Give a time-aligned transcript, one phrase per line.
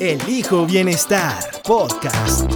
[0.00, 2.50] Elijo Bienestar Podcast.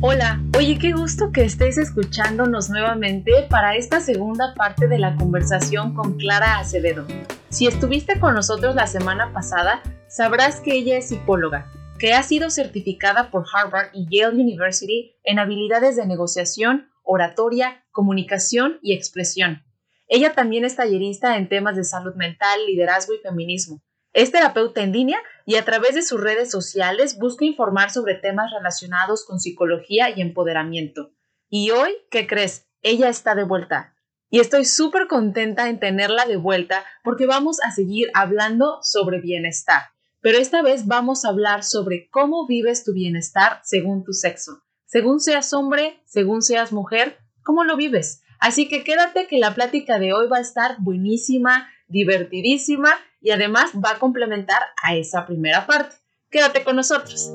[0.00, 5.94] Hola, oye, qué gusto que estés escuchándonos nuevamente para esta segunda parte de la conversación
[5.94, 7.04] con Clara Acevedo.
[7.50, 12.48] Si estuviste con nosotros la semana pasada, sabrás que ella es psicóloga, que ha sido
[12.48, 19.64] certificada por Harvard y Yale University en habilidades de negociación, oratoria, comunicación y expresión.
[20.08, 23.82] Ella también es tallerista en temas de salud mental, liderazgo y feminismo.
[24.12, 28.50] Es terapeuta en línea y a través de sus redes sociales busca informar sobre temas
[28.50, 31.12] relacionados con psicología y empoderamiento.
[31.48, 32.66] Y hoy, ¿qué crees?
[32.82, 33.94] Ella está de vuelta.
[34.30, 39.82] Y estoy súper contenta en tenerla de vuelta porque vamos a seguir hablando sobre bienestar.
[40.20, 44.65] Pero esta vez vamos a hablar sobre cómo vives tu bienestar según tu sexo.
[44.86, 48.22] Según seas hombre, según seas mujer, ¿cómo lo vives?
[48.38, 53.72] Así que quédate que la plática de hoy va a estar buenísima, divertidísima y además
[53.84, 55.96] va a complementar a esa primera parte.
[56.30, 57.32] Quédate con nosotros.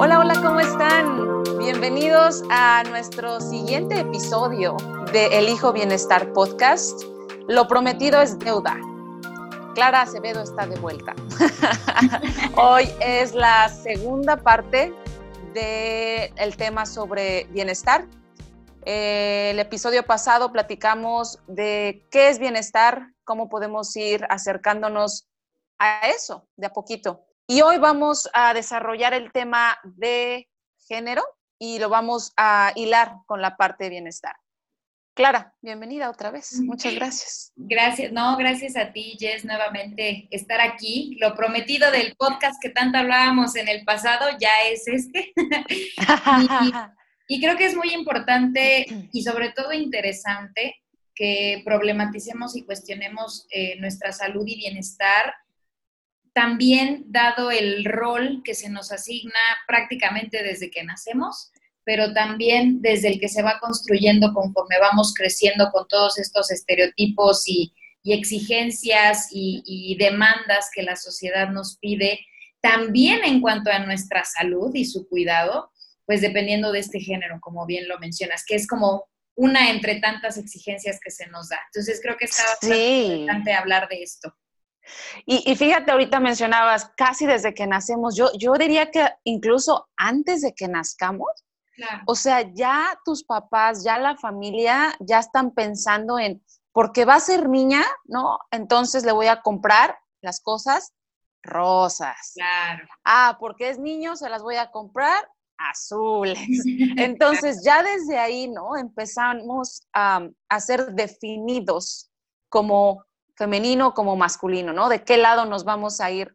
[0.00, 1.44] Hola, hola, ¿cómo están?
[1.60, 4.76] Bienvenidos a nuestro siguiente episodio
[5.12, 7.04] de El Hijo Bienestar Podcast.
[7.46, 8.76] Lo prometido es deuda.
[9.78, 11.14] Clara Acevedo está de vuelta.
[12.56, 14.92] Hoy es la segunda parte
[15.54, 18.04] del tema sobre bienestar.
[18.84, 25.28] Eh, el episodio pasado platicamos de qué es bienestar, cómo podemos ir acercándonos
[25.78, 27.24] a eso de a poquito.
[27.46, 30.48] Y hoy vamos a desarrollar el tema de
[30.88, 31.22] género
[31.56, 34.34] y lo vamos a hilar con la parte de bienestar.
[35.18, 36.60] Clara, bienvenida otra vez.
[36.60, 37.52] Muchas gracias.
[37.56, 41.16] Gracias, no, gracias a ti, Jess, nuevamente estar aquí.
[41.20, 45.32] Lo prometido del podcast que tanto hablábamos en el pasado ya es este.
[47.26, 50.76] y, creo que es muy importante y sobre todo interesante
[51.16, 55.34] que problematicemos y cuestionemos eh, nuestra salud y bienestar,
[56.32, 61.50] también dado el rol que se nos asigna prácticamente desde que nacemos
[61.88, 67.44] pero también desde el que se va construyendo conforme vamos creciendo con todos estos estereotipos
[67.46, 67.72] y,
[68.04, 72.20] exigencias y, demandas que la sociedad nos pide,
[72.60, 75.70] también en cuanto a nuestra salud y su cuidado,
[76.04, 80.36] pues dependiendo de este género, como bien lo mencionas, que es como una entre tantas
[80.36, 81.58] exigencias que se nos da.
[81.72, 84.34] Entonces creo que está bastante interesante hablar de esto.
[85.24, 90.54] Y, fíjate, ahorita mencionabas casi desde que nacemos, yo, yo diría que incluso antes de
[90.54, 91.28] que nazcamos,
[92.06, 97.20] o sea, ya tus papás, ya la familia, ya están pensando en, porque va a
[97.20, 98.38] ser niña, ¿no?
[98.50, 100.92] Entonces le voy a comprar las cosas
[101.42, 102.32] rosas.
[102.34, 102.88] Claro.
[103.04, 105.28] Ah, porque es niño, se las voy a comprar
[105.58, 106.38] azules.
[106.96, 108.76] Entonces ya desde ahí, ¿no?
[108.76, 110.28] Empezamos a,
[110.60, 112.10] ser definidos
[112.48, 113.04] como
[113.36, 114.88] femenino, como masculino, ¿no?
[114.88, 116.34] De qué lado nos vamos a ir.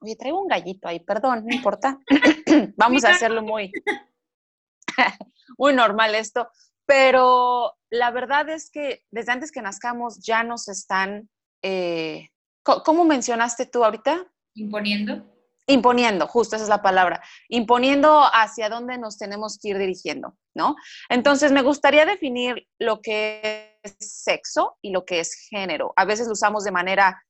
[0.00, 1.98] oye, traigo un gallito ahí, perdón, no importa.
[2.76, 3.72] vamos a hacerlo muy,
[5.58, 6.48] muy normal esto,
[6.86, 11.28] pero la verdad es que desde antes que nazcamos ya nos están,
[11.62, 12.28] eh,
[12.62, 14.26] ¿cómo mencionaste tú ahorita?
[14.54, 15.24] Imponiendo.
[15.66, 20.76] Imponiendo, justo esa es la palabra, imponiendo hacia dónde nos tenemos que ir dirigiendo, ¿no?
[21.10, 25.92] Entonces, me gustaría definir lo que es sexo y lo que es género.
[25.96, 27.22] A veces lo usamos de manera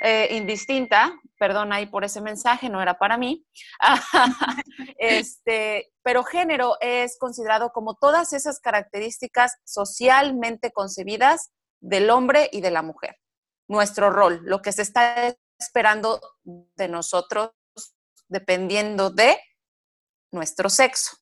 [0.00, 3.46] eh, indistinta, perdón ahí por ese mensaje, no era para mí,
[4.98, 11.50] este, pero género es considerado como todas esas características socialmente concebidas
[11.80, 13.16] del hombre y de la mujer.
[13.68, 17.50] Nuestro rol, lo que se está esperando de nosotros
[18.28, 19.38] dependiendo de
[20.32, 21.16] nuestro sexo.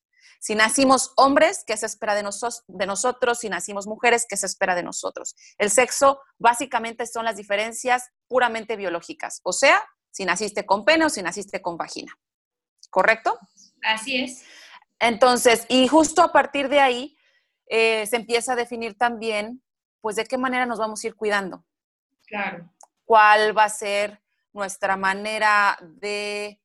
[0.45, 3.39] Si nacimos hombres, ¿qué se espera de, de nosotros?
[3.39, 5.35] Si nacimos mujeres, ¿qué se espera de nosotros?
[5.57, 11.09] El sexo básicamente son las diferencias puramente biológicas, o sea, si naciste con pene o
[11.09, 12.15] si naciste con vagina.
[12.91, 13.39] ¿Correcto?
[13.81, 14.43] Así es.
[14.99, 17.17] Entonces, y justo a partir de ahí
[17.65, 19.63] eh, se empieza a definir también,
[19.99, 21.65] pues, de qué manera nos vamos a ir cuidando.
[22.27, 22.71] Claro.
[23.03, 24.21] ¿Cuál va a ser
[24.53, 26.61] nuestra manera de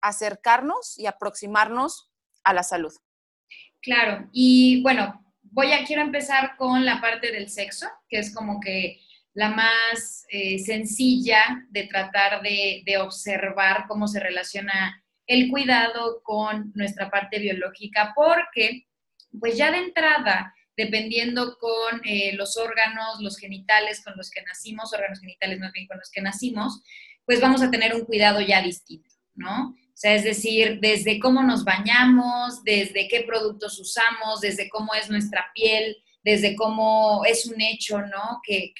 [0.00, 2.10] acercarnos y aproximarnos
[2.44, 2.94] a la salud.
[3.82, 8.60] Claro, y bueno, voy a, quiero empezar con la parte del sexo, que es como
[8.60, 9.00] que
[9.32, 17.10] la más eh, sencilla de tratar de, observar cómo se relaciona el cuidado con nuestra
[17.10, 18.86] parte biológica, porque
[19.38, 24.92] pues ya de entrada, dependiendo con eh, los órganos, los genitales con los que nacimos,
[24.92, 26.82] órganos genitales más bien con los que nacimos,
[27.24, 29.74] pues vamos a tener un cuidado ya distinto, ¿no?
[30.00, 35.10] O sea, es decir, desde cómo nos bañamos, desde qué productos usamos, desde cómo es
[35.10, 35.94] nuestra piel,
[36.24, 38.40] desde cómo es un hecho, ¿no?
[38.42, 38.72] Que,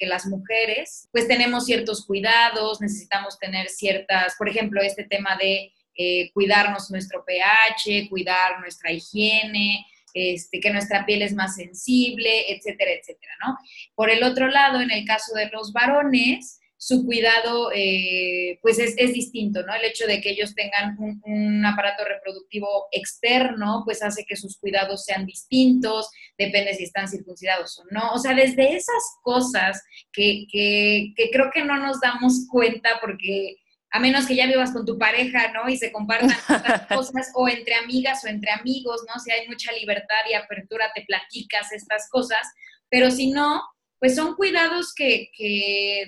[0.00, 6.30] las mujeres, pues tenemos ciertos cuidados, necesitamos tener ciertas, por ejemplo, este tema de eh,
[6.32, 13.34] cuidarnos nuestro pH, cuidar nuestra higiene, este, que nuestra piel es más sensible, etcétera, etcétera,
[13.46, 13.58] ¿no?
[13.94, 18.96] Por el otro lado, en el caso de los varones, su cuidado eh, pues es,
[19.12, 19.74] distinto, ¿no?
[19.74, 25.04] El hecho de que ellos tengan un, aparato reproductivo externo, pues hace que sus cuidados
[25.04, 28.12] sean distintos, depende si están circuncidados o no.
[28.12, 29.82] O sea, desde esas cosas
[30.12, 33.56] que, que, que creo que no nos damos cuenta porque
[33.90, 35.68] a menos que ya vivas con tu pareja, ¿no?
[35.68, 39.18] Y se compartan estas cosas, o entre amigas o entre amigos, ¿no?
[39.20, 42.46] Si hay mucha libertad y apertura, te platicas estas cosas,
[42.90, 43.62] pero si no,
[43.98, 45.30] pues son cuidados que,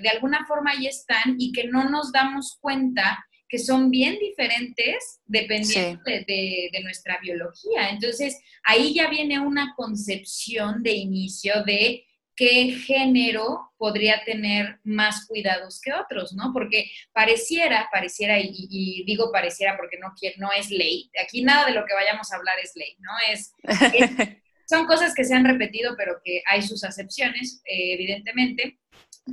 [0.01, 5.21] de alguna forma ahí están y que no nos damos cuenta que son bien diferentes
[5.25, 7.89] dependiendo de, nuestra biología.
[7.89, 12.05] Entonces, ahí ya viene una concepción de inicio de
[12.35, 16.53] qué género podría tener más cuidados que otros, ¿no?
[16.53, 21.85] Porque pareciera, pareciera, y, digo pareciera porque no, no es ley, aquí nada de lo
[21.85, 23.11] que vayamos a hablar es ley, ¿no?
[23.29, 23.51] es
[24.69, 28.77] son cosas que se han repetido, pero que hay sus acepciones, eh, evidentemente.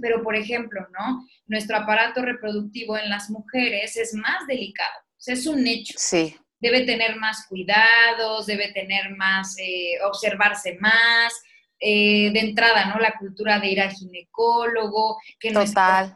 [0.01, 1.27] Pero, por ejemplo, ¿no?
[1.47, 4.99] Nuestro aparato reproductivo en las mujeres es más delicado.
[5.11, 5.93] O sea, es un hecho.
[5.99, 6.35] Sí.
[6.59, 11.35] Debe tener más cuidados, debe tener más, eh, observarse más,
[11.81, 12.99] eh, de entrada, ¿no?
[12.99, 15.53] La cultura de ir al ginecólogo, que,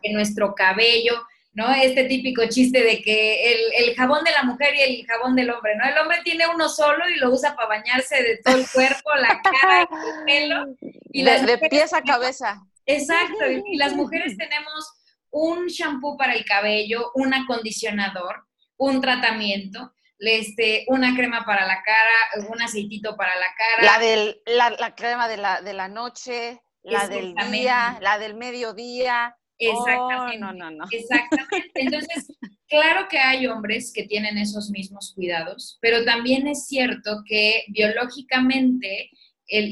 [0.03, 1.23] que nuestro cabello,
[1.53, 1.73] ¿no?
[1.73, 5.75] Este típico chiste de que el, jabón de la mujer y el jabón del hombre,
[5.77, 5.85] ¿no?
[5.85, 9.41] El hombre tiene uno solo y lo usa para bañarse de todo el cuerpo, la
[9.61, 10.77] cara, el pelo.
[11.13, 12.63] Y de, pies a cabeza.
[12.87, 14.93] Exacto, y, las mujeres tenemos
[15.31, 18.47] un shampoo para el cabello, un acondicionador,
[18.77, 23.83] un tratamiento, este, una crema para la cara, un aceitito para la cara.
[23.83, 29.37] La, del, la, crema de la, de la noche, la del día, la del mediodía
[29.61, 30.39] Exactamente.
[30.39, 30.85] no, no, no.
[30.91, 31.71] Exactamente.
[31.75, 32.33] Entonces,
[32.69, 39.11] claro que hay hombres que tienen esos mismos cuidados, pero también es cierto que biológicamente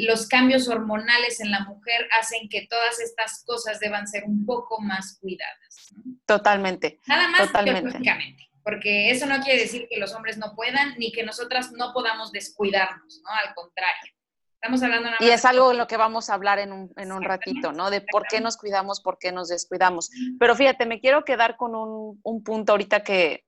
[0.00, 4.80] los cambios hormonales en la mujer hacen que todas estas cosas deban ser un poco
[4.80, 5.92] más cuidadas.
[6.26, 6.98] Totalmente.
[7.06, 11.22] Nada más biológicamente, porque eso no quiere decir que los hombres no puedan ni que
[11.22, 13.30] nosotras no podamos descuidarnos, ¿no?
[13.30, 14.17] Al contrario.
[14.60, 17.22] Estamos hablando Y es algo en lo que vamos a hablar en un, en un
[17.22, 17.90] ratito, ¿no?
[17.90, 20.10] De por qué nos cuidamos, por qué nos descuidamos.
[20.40, 23.44] Pero fíjate, me quiero quedar con un, un punto ahorita que,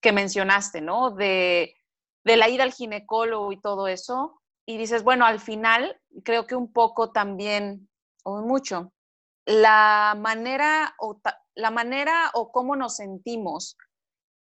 [0.00, 1.12] que mencionaste, ¿no?
[1.12, 1.76] De,
[2.24, 4.42] de la ida al ginecólogo y todo eso.
[4.66, 7.88] Y dices, bueno, al final creo que un poco también,
[8.24, 8.92] o mucho,
[9.46, 11.20] la manera o,
[11.54, 13.76] la manera o cómo nos sentimos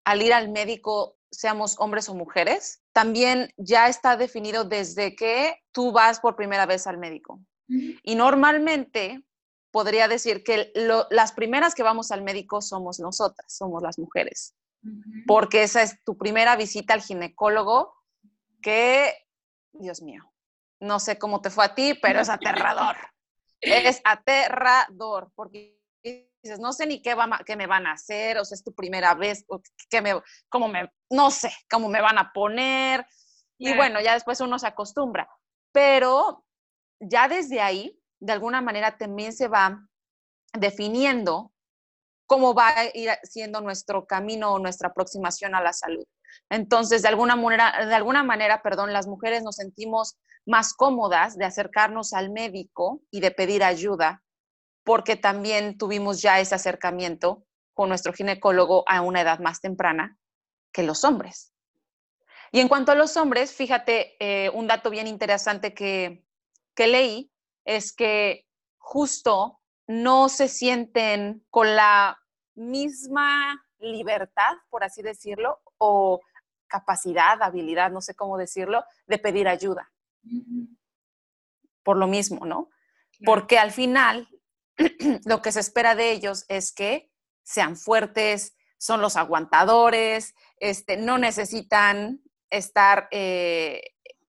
[0.03, 5.91] al ir al médico seamos hombres o mujeres, también ya está definido desde que tú
[5.91, 7.39] vas por primera vez al médico.
[7.67, 9.23] Y normalmente
[9.69, 10.71] podría decir que
[11.11, 14.55] las primeras que vamos al médico somos nosotras, somos las mujeres,
[15.27, 17.93] porque esa es tu primera visita al ginecólogo
[18.63, 19.13] que,
[19.73, 20.33] Dios mío,
[20.79, 22.95] no sé cómo te fue a ti, pero es aterrador.
[23.61, 25.79] es aterrador, porque
[26.47, 28.73] dices, no sé ni qué, va, qué me van a hacer, o sea, es tu
[28.73, 29.45] primera vez,
[29.89, 33.05] qué me, cómo me, no sé, cómo me van a poner.
[33.57, 35.27] Y bueno, ya después uno se acostumbra.
[35.71, 36.45] Pero
[36.99, 39.87] ya desde ahí, de alguna manera, también se va
[40.53, 41.51] definiendo
[42.27, 46.05] cómo va a ir siendo nuestro camino o nuestra aproximación a la salud.
[46.49, 51.45] Entonces, de alguna manera, de alguna manera, perdón, las mujeres nos sentimos más cómodas de
[51.45, 54.23] acercarnos al médico y de pedir ayuda
[54.87, 60.17] porque también tuvimos ya ese acercamiento con nuestro ginecólogo a una edad más temprana
[60.71, 61.53] que los hombres.
[62.53, 66.23] Y en cuanto a los hombres, fíjate, eh, un dato bien interesante que,
[66.73, 67.29] que leí
[67.65, 68.45] es que
[68.77, 72.17] justo no se sienten con la
[72.55, 76.21] misma libertad, por así decirlo, o
[76.67, 79.91] capacidad, habilidad, no sé cómo decirlo, de pedir ayuda.
[81.83, 82.69] Por lo mismo, ¿no?
[83.25, 84.29] Porque al final
[85.25, 87.11] lo que se espera de ellos es que
[87.43, 93.81] sean fuertes, son los aguantadores, este, no necesitan estar eh,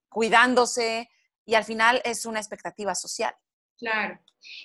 [0.09, 1.09] cuidándose
[1.45, 3.33] y al final es una expectativa social.
[3.77, 4.19] Claro,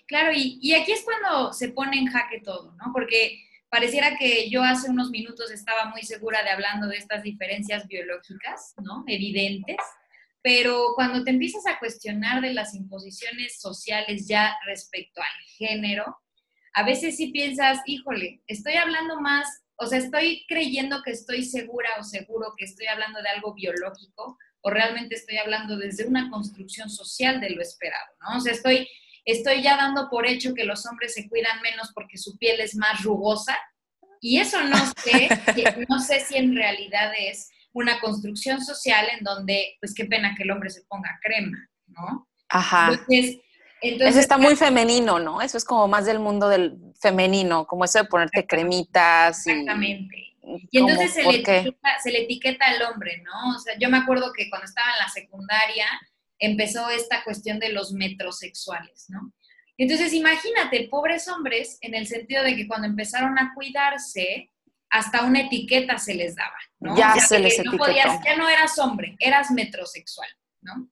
[0.07, 2.93] claro, y, y, aquí es cuando se pone en jaque todo, ¿no?
[2.93, 7.87] Porque pareciera que yo hace unos minutos estaba muy segura de hablando de estas diferencias
[7.87, 9.05] biológicas, ¿no?
[9.07, 9.77] Evidentes,
[10.45, 16.19] pero cuando te empiezas a cuestionar de las imposiciones sociales ya respecto al género,
[16.75, 21.89] a veces sí piensas, híjole, estoy hablando más, o sea, estoy creyendo que estoy segura
[21.99, 26.91] o seguro que estoy hablando de algo biológico o realmente estoy hablando desde una construcción
[26.91, 28.37] social de lo esperado, ¿no?
[28.37, 28.87] O sea, estoy,
[29.25, 32.77] estoy ya dando por hecho que los hombres se cuidan menos porque su piel es
[32.77, 33.57] más rugosa
[34.21, 35.31] y eso no sé,
[35.89, 40.45] no sé si en realidad es una construcción social en donde, pues qué pena que
[40.45, 42.27] el hombre se ponga crema, ¿no?
[42.49, 42.93] Ajá.
[43.09, 43.41] Entonces,
[43.83, 45.43] eso está muy femenino, ¿no?
[45.43, 49.47] Eso es como más del mundo del femenino, como eso de ponerte cremitas.
[49.47, 50.17] Exactamente.
[50.71, 53.57] Y, entonces se le, etiqueta, se le, etiqueta, al hombre, ¿no?
[53.57, 55.87] O sea, yo me acuerdo que cuando estaba en la secundaria
[56.39, 59.33] empezó esta cuestión de los metrosexuales, ¿no?
[59.77, 64.53] Entonces imagínate, pobres hombres, en el sentido de que cuando empezaron a cuidarse,
[64.95, 66.97] hasta una etiqueta se les daba, ¿no?
[66.97, 70.29] Ya se les no ya no eras hombre, eras metrosexual,
[70.61, 70.89] ¿no?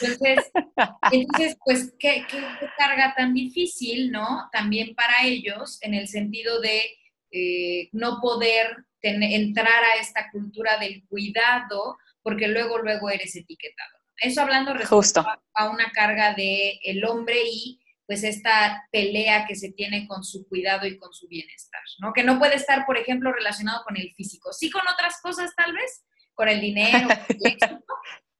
[0.00, 0.50] Entonces,
[1.12, 2.26] entonces pues, ¿qué,
[2.76, 4.48] carga tan difícil, ¿no?
[4.52, 6.82] También para ellos, en el sentido de
[7.30, 13.98] eh, no poder entrar a esta cultura del cuidado, porque luego, luego eres etiquetado.
[14.16, 19.70] Eso hablando respecto a, una carga de el hombre y pues esta pelea que se
[19.70, 22.14] tiene con su cuidado y con su bienestar, ¿no?
[22.14, 25.74] Que no puede estar, por ejemplo, relacionado con el físico, sí con otras cosas tal
[25.74, 27.06] vez, con el dinero,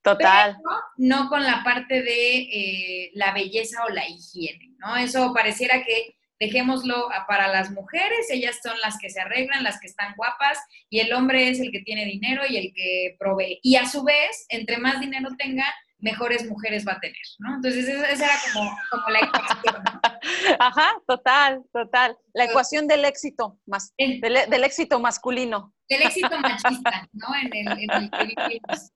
[0.03, 0.57] Total.
[0.97, 4.97] no con la parte de eh, la belleza o la higiene, ¿no?
[4.97, 9.89] Eso pareciera que dejémoslo para las mujeres, ellas son las que se arreglan, las que
[9.89, 10.59] están guapas,
[10.89, 13.61] y el hombre es el que tiene dinero y el que provee.
[13.63, 15.67] Y a su vez, entre más dinero tenga,
[16.01, 17.57] mejores mujeres va a tener, ¿no?
[17.57, 19.85] Entonces, esa era como, la ecuación.
[20.61, 22.17] Ajá, total, total.
[22.33, 25.75] La ecuación del éxito, más, del, éxito masculino.
[25.89, 27.27] Del éxito machista, ¿no?
[27.35, 28.11] En el, en el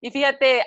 [0.00, 0.66] y fíjate,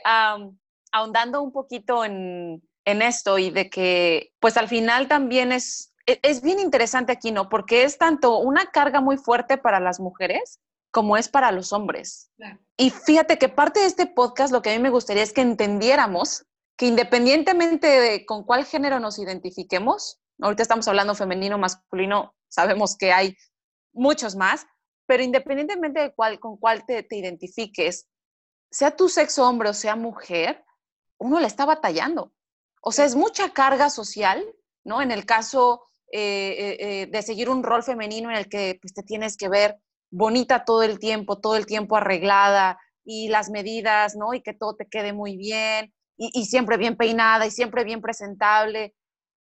[0.92, 6.42] ahondando un poquito en, esto y de que, pues al final también es, e, es
[6.42, 7.48] bien interesante aquí, ¿no?
[7.50, 10.60] Porque es tanto una carga muy fuerte para las mujeres
[10.92, 12.30] como es para los hombres.
[12.78, 15.42] Y fíjate que parte de este podcast lo que a mí me gustaría es que
[15.42, 16.46] entendiéramos
[16.78, 23.14] que independientemente de con cuál género nos identifiquemos, ahorita estamos hablando femenino, masculino, sabemos que
[23.14, 23.38] hay
[23.94, 24.66] muchos más,
[25.06, 28.08] pero independientemente de cuál, con cuál te, te identifiques,
[28.70, 30.64] sea tu sexo hombre o sea mujer,
[31.18, 32.34] uno le está batallando.
[32.82, 34.44] O sea, es mucha carga social,
[34.84, 35.02] ¿no?
[35.02, 38.94] En el caso eh, eh, eh, de seguir un rol femenino en el que pues,
[38.94, 39.80] te tienes que ver
[40.12, 44.34] bonita todo el tiempo, todo el tiempo arreglada y las medidas, ¿no?
[44.34, 48.94] Y que todo te quede muy bien y, siempre bien peinada y siempre bien presentable.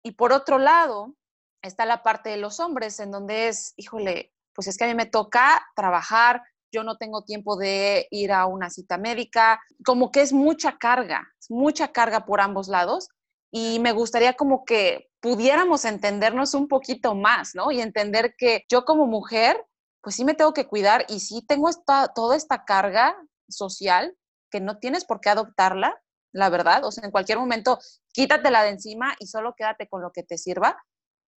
[0.02, 1.14] Y por otro lado,
[1.62, 4.94] está la parte de los hombres en donde es, híjole, pues es que a mí
[4.94, 6.42] me toca trabajar,
[6.72, 11.28] yo no tengo tiempo de ir a una cita médica, como que es mucha carga,
[11.50, 13.08] mucha carga por ambos lados
[13.50, 17.70] y me gustaría como que pudiéramos entendernos un poquito más, ¿no?
[17.70, 19.62] Y entender que yo como mujer,
[20.02, 21.70] pues sí me tengo que cuidar y sí tengo
[22.14, 23.16] toda esta carga
[23.48, 24.16] social
[24.50, 27.78] que no tienes por qué adoptarla, la verdad, o sea, en cualquier momento
[28.12, 30.82] quítatela de encima y solo quédate con lo que te sirva,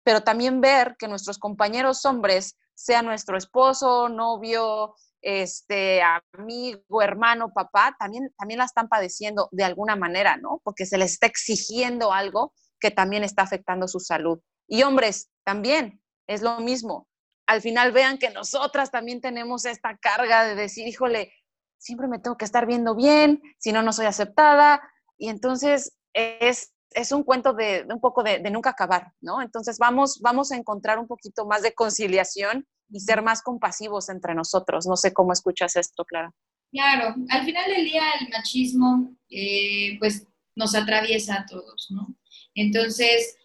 [0.03, 6.01] pero también ver que nuestros compañeros hombres, sea nuestro esposo, novio, este,
[6.33, 10.59] amigo, hermano, papá, también, también la están padeciendo de alguna manera, ¿no?
[10.63, 14.39] Porque se les está exigiendo algo que también está afectando su salud.
[14.67, 17.07] Y hombres, también es lo mismo.
[17.53, 21.31] Al final vean que nosotras también tenemos esta carga de decir, híjole,
[21.77, 24.81] siempre me tengo que estar viendo bien, si no, no soy aceptada.
[25.17, 29.41] Y entonces es, es un cuento de, un poco de, de, nunca acabar, ¿no?
[29.41, 34.33] Entonces vamos, vamos a encontrar un poquito más de conciliación y ser más compasivos entre
[34.33, 34.87] nosotros.
[34.87, 36.31] No sé cómo escuchas esto, Clara.
[36.71, 42.15] Claro, al final del día el machismo eh, pues nos atraviesa a todos, ¿no?
[42.55, 43.35] Entonces,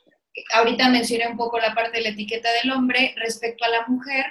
[0.53, 4.25] ahorita mencioné un poco la parte de la etiqueta del hombre respecto a la mujer,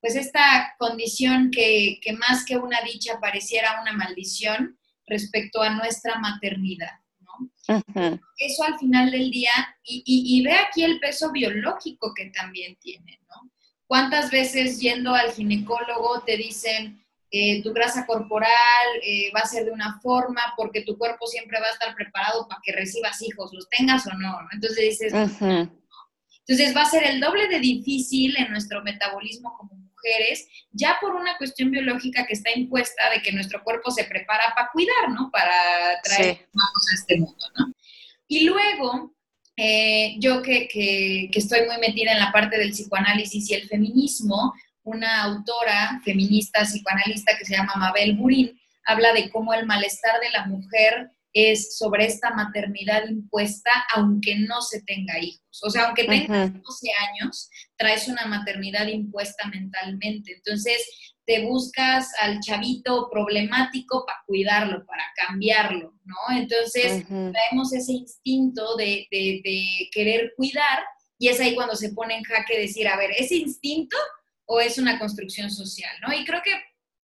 [0.00, 6.18] pues esta condición que, que más que una dicha pareciera una maldición respecto a nuestra
[6.18, 7.00] maternidad.
[7.20, 8.20] ¿no?
[8.36, 9.52] Eso al final del día,
[9.84, 13.50] y, y, y, ve aquí el peso biológico que también tiene, ¿no?
[13.86, 17.01] ¿Cuántas veces yendo al ginecólogo te dicen
[17.32, 21.58] eh, tu grasa corporal eh, va a ser de una forma porque tu cuerpo siempre
[21.60, 24.38] va a estar preparado para que recibas hijos, los tengas o no?
[24.52, 29.92] Entonces dices, entonces va a ser el doble de difícil en nuestro metabolismo como mujer
[30.02, 34.52] mujeres, ya por una cuestión biológica que está impuesta de que nuestro cuerpo se prepara
[34.54, 35.30] para cuidar, ¿no?
[35.30, 35.54] Para
[36.02, 36.40] traer sí.
[36.54, 37.72] a este mundo, ¿no?
[38.28, 39.14] Y luego,
[39.56, 43.68] eh, yo que, que, que estoy muy metida en la parte del psicoanálisis y el
[43.68, 50.20] feminismo, una autora feminista psicoanalista que se llama Mabel Burín, habla de cómo el malestar
[50.20, 55.60] de la mujer es sobre esta maternidad impuesta, aunque no se tenga hijos.
[55.62, 60.34] O sea, aunque tengas 12 años, traes una maternidad impuesta mentalmente.
[60.34, 60.84] Entonces,
[61.24, 66.36] te buscas al chavito problemático para cuidarlo, para cambiarlo, ¿no?
[66.36, 70.80] Entonces, traemos ese instinto de, de querer cuidar
[71.18, 73.96] y es ahí cuando se pone en jaque decir, a ver, ese instinto
[74.52, 76.12] o es una construcción social, ¿no?
[76.12, 76.52] Y creo que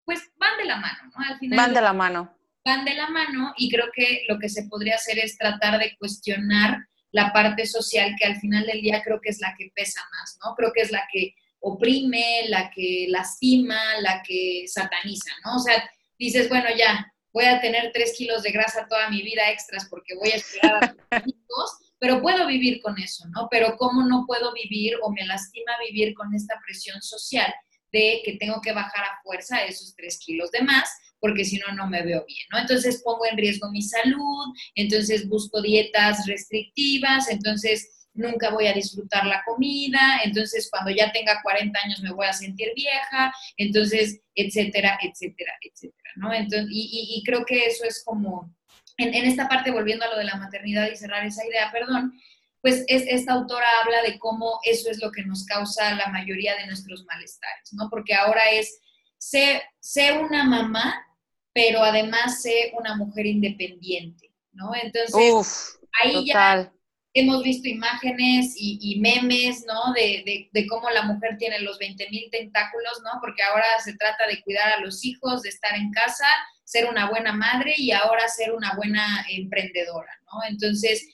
[0.03, 1.25] pues van de la mano, ¿no?
[1.25, 2.37] Al final van de la mano.
[2.65, 5.95] Van de la mano y creo que lo que se podría hacer es tratar de
[5.97, 6.77] cuestionar
[7.11, 10.37] la parte social que al final del día creo que es la que pesa más,
[10.43, 10.55] ¿no?
[10.55, 15.55] Creo que es la que oprime, la que lastima, la que sataniza, ¿no?
[15.55, 15.89] O sea,
[16.19, 20.15] dices, bueno, ya, voy a tener tres kilos de grasa toda mi vida extras porque
[20.15, 23.47] voy a esperar a mis hijos, pero puedo vivir con eso, ¿no?
[23.51, 27.53] Pero ¿cómo no puedo vivir o me lastima vivir con esta presión social
[27.91, 30.89] de que tengo que bajar a fuerza esos tres kilos de más?
[31.19, 32.59] porque si no, no me veo bien, ¿no?
[32.59, 39.25] Entonces pongo en riesgo mi salud, entonces busco dietas restrictivas, entonces nunca voy a disfrutar
[39.25, 44.99] la comida, entonces cuando ya tenga 40 años me voy a sentir vieja, entonces, etcétera,
[45.01, 46.33] etcétera, etcétera, ¿no?
[46.33, 48.53] Entonces, y, y creo que eso es como
[48.97, 52.13] en, esta parte, volviendo a lo de la maternidad y cerrar esa idea, perdón,
[52.61, 56.55] pues es, esta autora habla de cómo eso es lo que nos causa la mayoría
[56.55, 57.89] de nuestros malestares, ¿no?
[57.89, 58.79] Porque ahora es,
[59.17, 61.05] sé, sé una mamá,
[61.53, 64.71] pero además sé una mujer independiente, ¿no?
[64.75, 66.71] Entonces, ahí ya
[67.19, 69.93] hemos visto imágenes y, memes, ¿no?
[69.93, 73.19] De, de, cómo la mujer tiene los 20 mil tentáculos, ¿no?
[73.21, 76.25] Porque ahora se trata de cuidar a los hijos, de estar en casa
[76.67, 80.39] ser una buena madre y ahora ser una buena emprendedora, ¿no?
[80.49, 81.07] Entonces,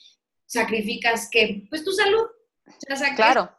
[0.47, 2.25] sacrificas que, pues tu salud.
[3.15, 3.55] claro.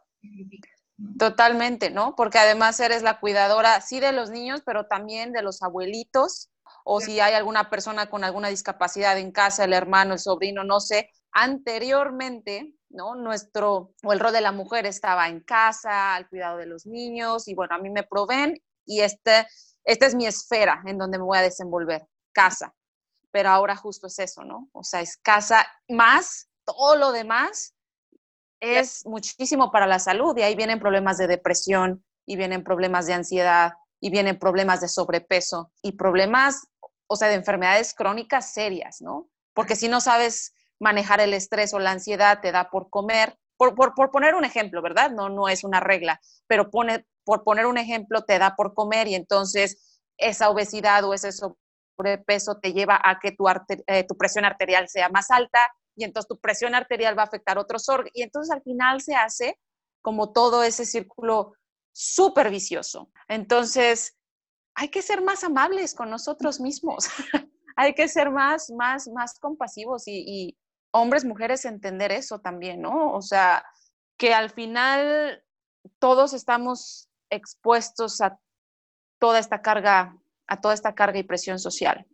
[1.17, 2.13] Totalmente, ¿no?
[2.17, 6.49] Porque además eres la cuidadora, sí de los niños, pero también de los abuelitos,
[6.83, 10.81] o si hay alguna persona con alguna discapacidad en casa, el hermano, el sobrino, no
[10.81, 11.09] sé.
[11.37, 13.13] Anteriormente, ¿no?
[13.15, 17.47] Nuestro, o el rol de la mujer estaba en casa, al cuidado de los niños,
[17.47, 19.45] y bueno, a mí me proveen, y este
[19.83, 22.73] esta es mi esfera en donde me voy a desenvolver, casa.
[23.31, 24.69] Pero ahora justo es eso, ¿no?
[24.71, 27.75] O sea, es casa más todo lo demás
[28.59, 33.13] es muchísimo para la salud y ahí vienen problemas de depresión y vienen problemas de
[33.13, 36.67] ansiedad y vienen problemas de sobrepeso y problemas,
[37.07, 39.29] o sea, de enfermedades crónicas serias, ¿no?
[39.53, 43.75] Porque si no sabes manejar el estrés o la ansiedad, te da por comer, por,
[43.75, 45.11] por, por poner un ejemplo, ¿verdad?
[45.11, 49.07] No, no es una regla, pero pone, por poner un ejemplo, te da por comer
[49.07, 53.45] y entonces esa obesidad o ese sobrepeso te lleva a que tu,
[53.87, 55.59] eh, tu presión arterial sea más alta
[55.95, 59.15] y entonces tu presión arterial va a afectar otros órganos y entonces al final se
[59.15, 59.59] hace
[60.01, 61.53] como todo ese círculo
[61.91, 63.09] súper vicioso.
[63.27, 64.17] Entonces,
[64.75, 67.07] hay que ser más amables con nosotros mismos,
[67.77, 70.55] hay que ser más, más, más compasivos y
[70.95, 73.11] hombres, mujeres, entender eso también, ¿no?
[73.11, 73.65] O sea,
[74.17, 75.43] que al final
[75.99, 78.39] todos estamos expuestos a
[79.19, 82.05] toda esta carga, a toda esta carga y presión social.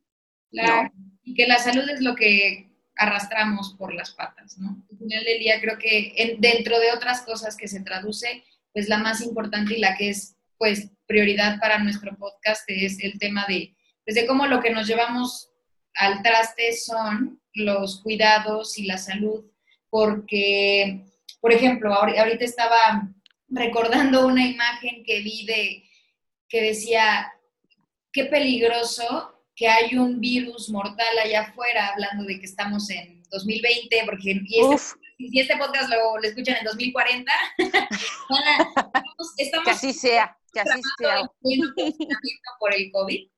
[0.49, 0.91] Claro,
[1.23, 4.83] y que la salud es lo que arrastramos por las patas, ¿no?
[4.91, 8.97] Al final del día creo que dentro de otras cosas que se traduce, pues la
[8.97, 13.75] más importante y la que es pues prioridad para nuestro podcast es el tema de,
[14.05, 15.50] pues, cómo lo que nos llevamos
[15.95, 19.45] al traste son los cuidados y la salud,
[19.89, 21.05] porque,
[21.39, 23.09] por ejemplo, ahorita estaba
[23.49, 25.83] recordando una imagen que vi de
[26.47, 27.31] que decía,
[28.11, 34.03] qué peligroso que hay un virus mortal allá afuera, hablando de que estamos en 2020,
[34.05, 37.31] porque este, si este podcast lo, escuchan en 2040,
[39.37, 41.29] estamos, que así sea, que así sea.
[42.59, 43.29] por el COVID.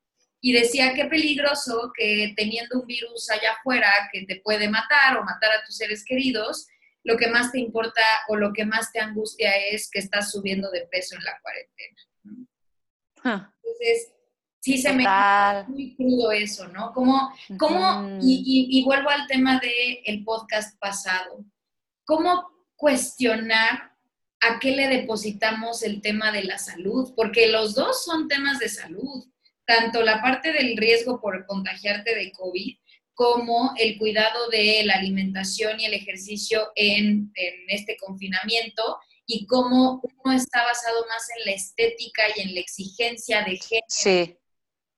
[0.46, 5.24] Y decía, qué peligroso que teniendo un virus allá afuera que te puede matar o
[5.24, 6.66] matar a tus seres queridos,
[7.02, 10.70] lo que más te importa o lo que más te angustia es que estás subiendo
[10.70, 13.48] de peso en la cuarentena.
[13.62, 14.12] Entonces,
[14.60, 16.92] sí se me hace muy crudo eso, ¿no?
[16.92, 21.42] Como, cómo y, vuelvo al tema del el podcast pasado,
[22.04, 23.96] ¿cómo cuestionar
[24.42, 27.14] a qué le depositamos el tema de la salud?
[27.16, 29.24] Porque los dos son temas de salud,
[29.66, 32.76] tanto la parte del riesgo por contagiarte de COVID
[33.14, 37.32] como el cuidado de la alimentación y el ejercicio en,
[37.68, 43.42] este confinamiento y cómo uno está basado más en la estética y en la exigencia
[43.42, 44.38] de género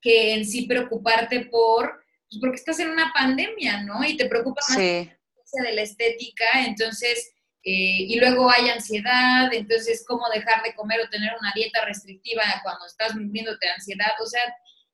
[0.00, 4.05] que en sí preocuparte por, pues porque estás en una pandemia, ¿no?
[4.05, 7.33] Y te preocupa más de la estética, entonces,
[7.68, 12.44] eh, y luego hay ansiedad, entonces, cómo dejar de comer o tener una dieta restrictiva
[12.62, 14.40] cuando estás viviéndote ansiedad, o sea,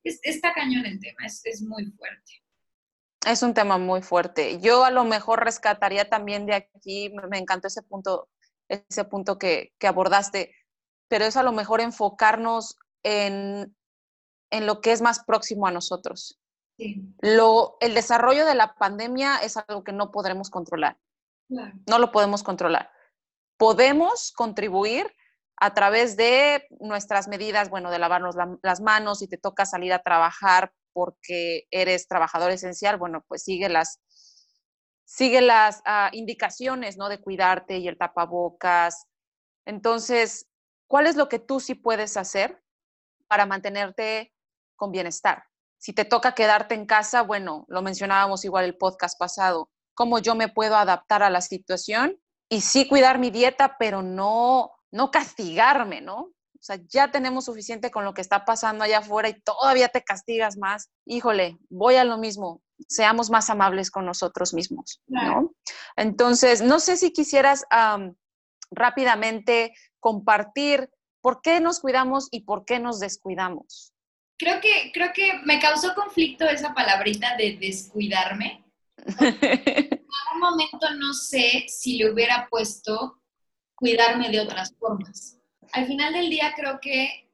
[0.02, 2.42] está cañón el tema, es, es muy fuerte.
[3.26, 4.58] Es un tema muy fuerte.
[4.58, 8.30] Yo a lo mejor rescataría también de aquí, me encantó ese punto,
[8.68, 10.56] ese punto que, que abordaste,
[11.08, 13.76] pero es a lo mejor enfocarnos en,
[14.50, 16.40] en, lo que es más próximo a nosotros.
[17.20, 20.96] Lo, el desarrollo de la pandemia es algo que no podremos controlar.
[21.86, 22.90] No lo podemos controlar.
[23.56, 25.12] Podemos contribuir
[25.56, 30.02] a través de nuestras medidas, bueno, de lavarnos las manos, si te toca salir a
[30.02, 34.00] trabajar porque eres trabajador esencial, bueno, pues sigue las,
[35.04, 37.08] sigue las ah, indicaciones, ¿no?
[37.08, 39.06] De cuidarte y el tapabocas.
[39.64, 40.48] Entonces,
[40.86, 42.62] ¿cuál es lo que tú sí puedes hacer
[43.28, 44.34] para mantenerte
[44.76, 45.44] con bienestar?
[45.78, 49.70] Si te toca quedarte en casa, bueno, lo mencionábamos igual el podcast pasado,
[50.02, 54.72] cómo yo me puedo adaptar a la situación y sí cuidar mi dieta, pero no,
[54.90, 56.16] no castigarme, ¿no?
[56.16, 60.02] O sea, ya tenemos suficiente con lo que está pasando allá afuera y todavía te
[60.02, 60.90] castigas más.
[61.06, 62.62] Híjole, voy a lo mismo.
[62.88, 65.54] Seamos más amables con nosotros mismos, ¿no?
[65.94, 67.64] Entonces, no sé si quisieras
[68.72, 73.92] rápidamente compartir por qué nos cuidamos y por qué nos descuidamos.
[74.36, 78.61] Creo que, creo que me causó conflicto esa palabrita de descuidarme.
[79.20, 83.20] en algún momento no sé si le hubiera puesto
[83.74, 85.38] cuidarme de otras formas
[85.72, 87.30] al final del día creo que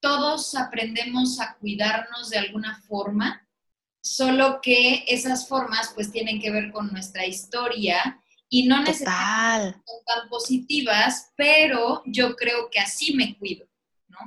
[0.00, 3.48] todos aprendemos a cuidarnos de alguna forma,
[4.02, 10.04] solo que esas formas pues tienen que ver con nuestra historia y no necesariamente son
[10.04, 13.66] tan positivas, pero yo creo que así me cuido,
[14.08, 14.18] ¿no?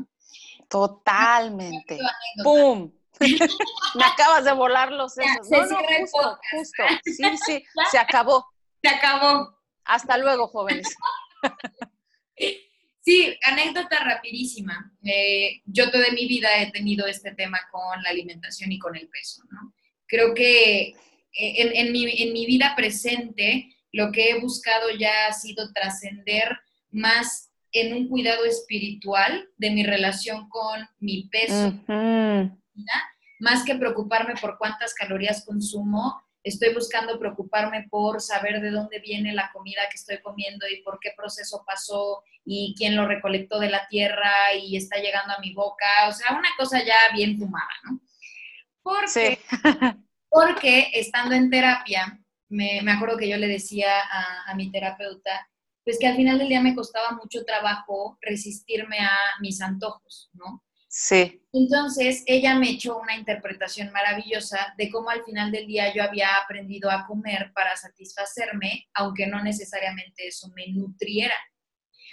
[0.68, 2.00] Totalmente.
[2.44, 2.92] ¡Pum!
[3.96, 5.50] me acabas de volar los sesos.
[5.50, 6.84] No, no, justo, justo.
[7.04, 8.46] Sí, sí, se acabó.
[8.82, 9.58] Se acabó.
[9.86, 10.96] Hasta luego, jóvenes.
[13.08, 14.94] Sí, anécdota rapidísima.
[15.02, 19.08] Eh, yo toda mi vida he tenido este tema con la alimentación y con el
[19.08, 19.74] peso, ¿no?
[20.08, 20.96] Creo que eh,
[21.32, 26.58] en, mi, vida presente lo que he buscado ya ha sido trascender
[26.92, 31.80] más en un cuidado espiritual de mi relación con mi peso,
[33.40, 39.34] más que preocuparme por cuántas calorías consumo, estoy buscando preocuparme por saber de dónde viene
[39.34, 43.70] la comida que estoy comiendo y por qué proceso pasó y quién lo recolectó de
[43.70, 45.86] la tierra y está llegando a mi boca.
[46.08, 48.00] O sea, una cosa ya bien fumada, ¿no?
[48.82, 49.40] Porque,
[50.30, 55.50] porque estando en terapia, me, acuerdo que yo le decía a, a mi terapeuta,
[55.84, 60.64] pues que al final del día me costaba mucho trabajo resistirme a mis antojos, ¿no?
[60.88, 61.42] Sí.
[61.52, 66.36] Entonces, ella me echó una interpretación maravillosa de cómo al final del día yo había
[66.38, 71.36] aprendido a comer para satisfacerme, aunque no necesariamente eso me nutriera.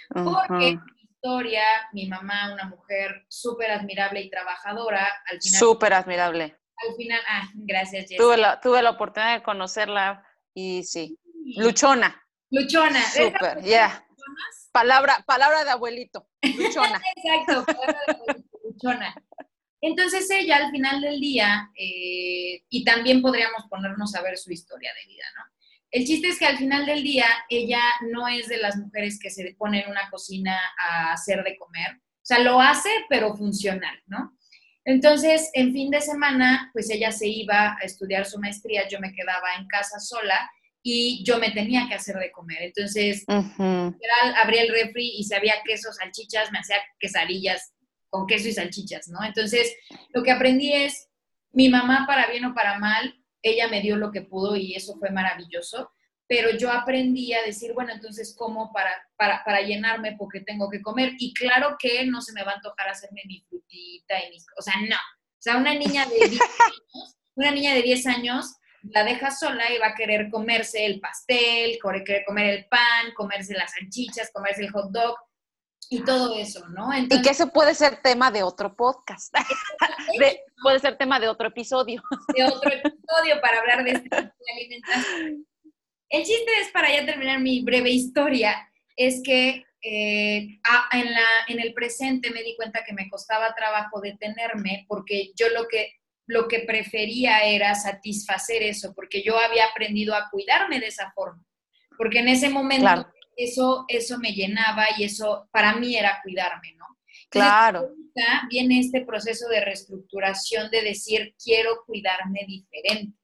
[0.09, 5.59] Porque en mi historia, mi mamá, una mujer súper admirable y trabajadora, al final...
[5.59, 6.57] Súper admirable.
[6.77, 11.17] Al final, ah, gracias, Tuve la, tuve la oportunidad de conocerla y sí,
[11.57, 12.21] luchona.
[12.51, 13.01] Luchona.
[13.11, 14.05] Súper, ya.
[14.71, 17.01] Palabra, palabra de abuelito, luchona.
[17.15, 18.44] Exacto, palabra de abuelito.
[19.81, 24.91] Entonces ella al final del día, eh, y también podríamos ponernos a ver su historia
[24.93, 25.43] de vida, ¿no?
[25.91, 29.29] El chiste es que al final del día ella no es de las mujeres que
[29.29, 31.97] se ponen en una cocina a hacer de comer.
[31.97, 34.35] O sea, lo hace, pero funcional, ¿no?
[34.83, 39.13] Entonces, en fin de semana, pues ella se iba a estudiar su maestría, yo me
[39.13, 40.49] quedaba en casa sola
[40.81, 42.63] y yo me tenía que hacer de comer.
[42.63, 47.74] Entonces, abría el refri y si había quesos, salchichas, me hacía quesadillas
[48.15, 49.21] con queso y salchichas, ¿no?
[49.25, 49.75] Entonces,
[50.13, 51.09] lo que aprendí es,
[51.51, 54.95] mi mamá, para bien o para mal, ella me dio lo que pudo y eso
[54.99, 55.91] fue maravilloso,
[56.27, 61.11] pero yo aprendí a decir, bueno, entonces, ¿cómo para, para, llenarme porque tengo que comer?
[61.19, 64.45] Y claro que no se me va a antojar hacerme mi frutita y mis...
[64.57, 64.95] O sea, no.
[64.95, 69.71] O sea, una niña de 10 años, una niña de 10 años la deja sola
[69.71, 74.63] y va a querer comerse el pastel, querer comer el pan, comerse las salchichas, comerse
[74.63, 75.15] el hot dog
[75.89, 76.89] y todo eso, ¿no?
[76.97, 79.33] y que eso puede ser tema de otro podcast,
[80.61, 82.01] puede ser tema de otro episodio.
[82.35, 85.47] De otro episodio para hablar de, este de alimentación.
[86.09, 90.59] El chiste es, para ya terminar mi breve historia, es que eh,
[90.93, 95.49] en, la, en el presente me di cuenta que me costaba trabajo detenerme porque yo
[95.49, 95.93] lo que,
[96.27, 101.43] lo que prefería era satisfacer eso, porque yo había aprendido a cuidarme de esa forma.
[101.97, 106.85] Porque en ese momento eso, eso me llenaba y eso para mí era cuidarme, ¿no?
[107.29, 107.89] Claro.
[108.49, 113.17] viene este proceso de reestructuración de decir, quiero cuidarme diferente.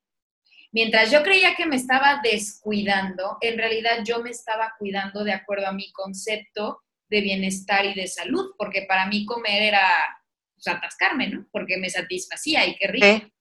[0.74, 5.68] Mientras yo creía que me estaba descuidando, en realidad yo me estaba cuidando de acuerdo
[5.68, 9.82] a mi concepto de bienestar y de salud, porque para mí comer era
[10.54, 11.48] pues, atascarme, ¿no?
[11.52, 13.32] Porque me satisfacía y qué rico.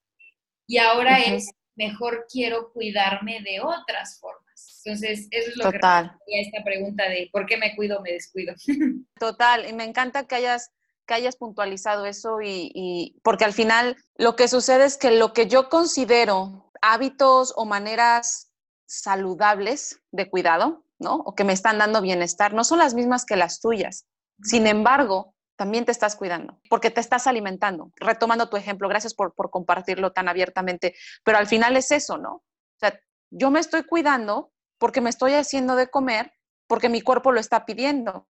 [0.67, 4.40] Y ahora es, mejor quiero cuidarme de otras formas.
[4.83, 6.17] Entonces, eso es lo Total.
[6.25, 8.53] que a esta pregunta de ¿por qué me cuido o me descuido?
[9.19, 10.71] Total, y me encanta que hayas
[11.07, 15.33] que hayas puntualizado eso y, y, porque al final lo que sucede es que lo
[15.33, 18.51] que yo considero hábitos o maneras
[18.85, 21.15] saludables de cuidado, ¿no?
[21.15, 24.05] O que me están dando bienestar, no son las mismas que las tuyas.
[24.43, 27.91] Sin embargo, también te estás cuidando, porque te estás alimentando.
[27.97, 32.35] Retomando tu ejemplo, gracias por, por compartirlo tan abiertamente, pero al final es eso, ¿no?
[32.35, 36.33] O sea, yo me estoy cuidando porque me estoy haciendo de comer,
[36.67, 38.27] porque mi cuerpo lo está pidiendo.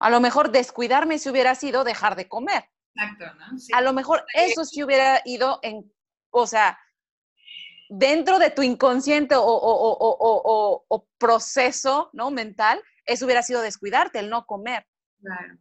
[0.00, 2.64] A lo mejor descuidarme si hubiera sido dejar de comer.
[2.94, 3.76] Exacto, ¿no?
[3.76, 5.92] A lo mejor eso sí hubiera ido en,
[6.30, 6.78] o sea,
[7.90, 12.30] dentro de tu inconsciente o, proceso ¿no?
[12.30, 14.86] mental, eso hubiera sido descuidarte, el no comer.
[15.20, 15.58] Claro.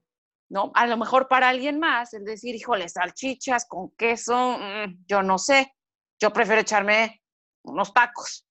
[0.47, 0.71] ¿no?
[0.73, 5.38] A lo mejor para alguien más, el decir, híjole, salchichas con queso, mm, yo no
[5.38, 5.75] sé,
[6.17, 7.21] yo prefiero echarme
[7.63, 8.47] unos tacos,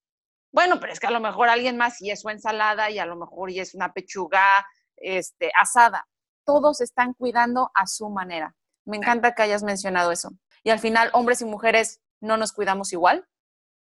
[0.53, 3.07] bueno, pero es que a lo mejor alguien más y es su ensalada y a
[3.07, 6.07] lo mejor y es una pechuga este, asada.
[6.45, 8.55] Todos están cuidando a su manera.
[8.85, 10.31] Me encanta que hayas mencionado eso.
[10.63, 13.27] Y al final, hombres y mujeres no nos cuidamos igual.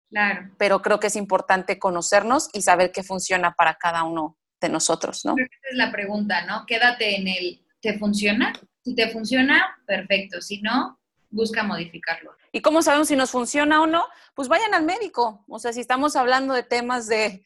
[0.10, 0.52] Claro.
[0.58, 5.24] Pero creo que es importante conocernos y saber qué funciona para cada uno de nosotros,
[5.26, 5.36] ¿no?
[5.38, 6.66] Esa es la pregunta, ¿no?
[6.66, 8.54] Quédate en el, ¿te funciona?
[8.84, 10.42] Si te funciona, perfecto.
[10.42, 12.32] Si no, busca modificarlo.
[12.52, 14.06] ¿Y cómo sabemos si nos funciona o no?
[14.34, 15.44] Pues vayan al médico.
[15.48, 17.44] O sea, si estamos hablando de temas de,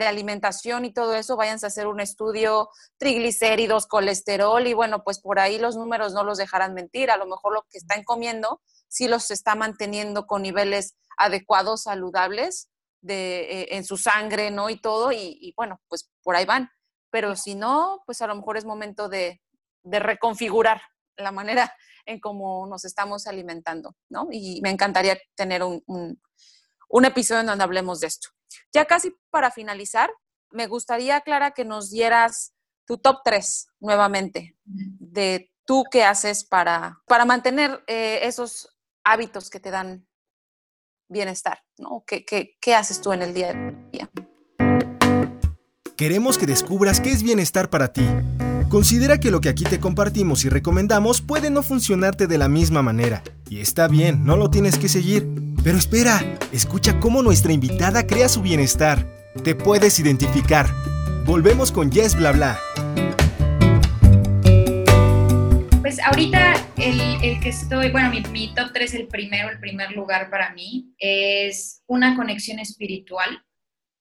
[0.00, 5.38] alimentación y todo eso, váyanse a hacer un estudio, triglicéridos, colesterol y bueno, pues por
[5.38, 7.10] ahí los números no los dejarán mentir.
[7.10, 12.68] A lo mejor lo que están comiendo sí los está manteniendo con niveles adecuados, saludables
[13.00, 14.70] de, eh, en su sangre, ¿no?
[14.70, 16.70] Y todo, y, bueno, pues por ahí van.
[17.10, 19.40] Pero si no, pues a lo mejor es momento de,
[19.82, 20.82] de reconfigurar
[21.16, 21.72] la manera
[22.04, 24.28] en cómo nos estamos alimentando, ¿no?
[24.30, 25.82] Y me encantaría tener un,
[26.88, 28.28] un, episodio en donde hablemos de esto.
[28.72, 30.10] Ya casi para finalizar,
[30.50, 32.54] me gustaría, Clara, que nos dieras
[32.86, 39.60] tu top 3 nuevamente de tú qué haces para, para mantener eh, esos hábitos que
[39.60, 40.06] te dan
[41.08, 42.04] bienestar, ¿no?
[42.06, 44.10] ¿Qué, qué, qué haces tú en el día a día?
[45.96, 48.06] Queremos que descubras qué es bienestar para ti
[48.68, 52.82] Considera que lo que aquí te compartimos y recomendamos puede no funcionarte de la misma
[52.82, 53.22] manera.
[53.48, 55.24] Y está bien, no lo tienes que seguir.
[55.62, 56.20] Pero espera,
[56.52, 59.06] escucha cómo nuestra invitada crea su bienestar.
[59.44, 60.66] Te puedes identificar.
[61.24, 62.58] Volvemos con Yes Bla Bla.
[65.80, 70.28] Pues ahorita el, que estoy, bueno, mi, mi top 3, el primero, el primer lugar
[70.28, 73.44] para mí, es una conexión espiritual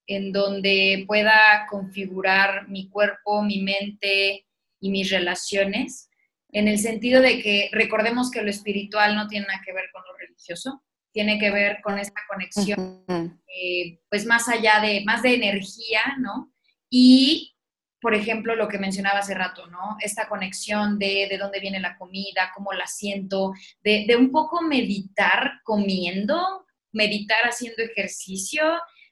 [0.08, 4.44] en donde pueda configurar mi cuerpo, mi mente,
[4.86, 6.12] y mis relaciones,
[6.52, 10.04] en el sentido de que recordemos que lo espiritual no tiene nada que ver con
[10.04, 13.04] lo religioso, tiene que ver con esta conexión,
[13.48, 16.54] eh, pues más allá de, más de energía, ¿no?
[16.88, 17.58] Y,
[18.00, 19.98] por ejemplo, lo que mencionaba hace rato, ¿no?
[20.02, 24.62] Esta conexión de, de dónde viene la comida, cómo la siento, de, de un poco
[24.62, 28.63] meditar comiendo, meditar haciendo ejercicio,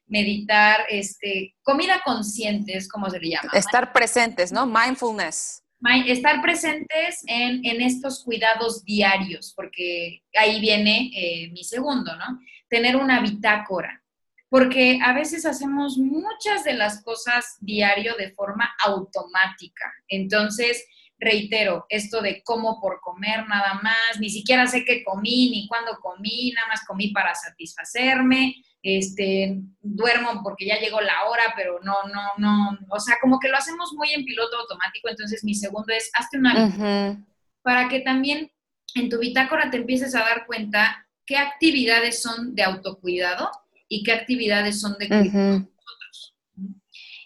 [0.05, 3.49] meditar, este, comida consciente es como se le llama.
[3.55, 4.67] Estar presentes, ¿no?
[4.67, 5.62] Mindfulness
[6.07, 12.39] estar presentes en, estos cuidados diarios, porque ahí viene eh, mi segundo, ¿no?
[12.69, 14.03] Tener una bitácora,
[14.49, 19.91] porque a veces hacemos muchas de las cosas diario de forma automática.
[20.07, 20.85] Entonces,
[21.17, 25.99] reitero, esto de cómo por comer nada más, ni siquiera sé qué comí, ni cuándo
[26.01, 31.95] comí, nada más comí para satisfacerme, este, duermo porque ya llegó la hora, pero no,
[32.13, 35.93] no, no, o sea, como que lo hacemos muy en piloto automático, entonces mi segundo
[35.93, 37.17] es, hazte una
[37.61, 38.51] para que también
[38.95, 43.49] en tu bitácora te empieces a dar cuenta qué actividades son de autocuidado
[43.87, 46.35] y qué actividades son de cuidado de nosotros.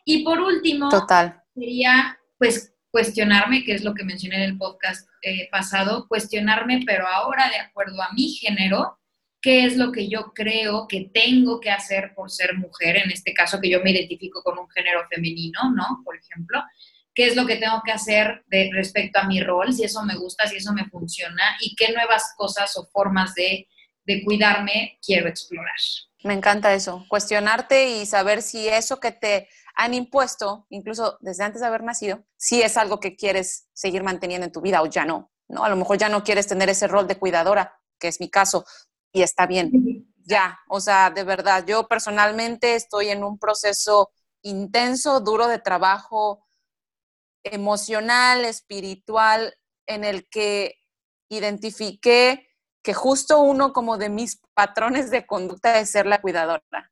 [0.05, 1.41] Y por último, Total.
[1.55, 7.05] sería, pues, cuestionarme, que es lo que mencioné en el podcast eh, pasado, cuestionarme, pero
[7.07, 8.97] ahora de acuerdo a mi género,
[9.47, 13.33] qué es lo que yo creo que tengo que hacer por ser mujer, en este
[13.33, 16.01] caso que yo me identifico con un género femenino, ¿no?
[16.03, 16.61] Por ejemplo,
[17.13, 20.17] qué es lo que tengo que hacer de, respecto a mi rol, si eso me
[20.17, 23.69] gusta, si eso me funciona y qué nuevas cosas o formas de,
[24.03, 25.77] de cuidarme quiero explorar.
[26.25, 31.61] Me encanta eso, cuestionarte y saber si eso que te han impuesto, incluso desde antes
[31.61, 35.05] de haber nacido, si es algo que quieres seguir manteniendo en tu vida o ya
[35.05, 35.63] no, ¿no?
[35.63, 38.65] A lo mejor ya no quieres tener ese rol de cuidadora, que es mi caso,
[39.17, 40.05] y está bien.
[40.25, 44.11] Ya, o sea, de verdad, yo personalmente estoy en un proceso
[44.43, 46.45] intenso, duro de trabajo
[47.43, 49.55] emocional, espiritual,
[49.87, 50.75] en el que
[51.29, 52.47] identifiqué
[52.83, 56.91] que justo uno como de mis patrones de conducta es ser la cuidadora.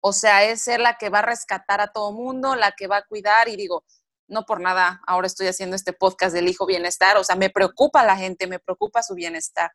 [0.00, 2.98] O sea, es ser la que va a rescatar a todo mundo, la que va
[2.98, 3.84] a cuidar y digo,
[4.28, 8.04] no por nada, ahora estoy haciendo este podcast del hijo bienestar, o sea, me preocupa
[8.04, 9.72] la gente, me preocupa su bienestar,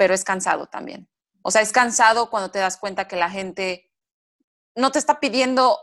[0.00, 1.10] pero es cansado también.
[1.42, 3.92] O sea, es cansado cuando te das cuenta que la gente
[4.74, 5.78] no te está pidiendo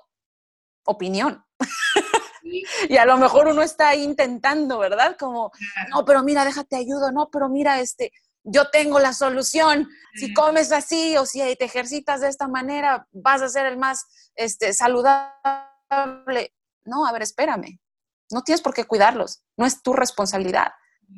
[0.88, 1.46] opinión.
[2.90, 5.16] y a lo mejor uno está ahí intentando, ¿verdad?
[5.20, 5.52] Como,
[5.92, 9.88] no, pero mira, déjate ayudo, no, pero mira, este, yo tengo la solución.
[10.16, 14.08] Si comes así o si te ejercitas de esta manera, vas a ser el más
[14.34, 16.56] este, saludable.
[16.86, 17.80] No, a ver, espérame.
[18.32, 19.44] No tienes por qué cuidarlos.
[19.58, 20.72] No es tu responsabilidad.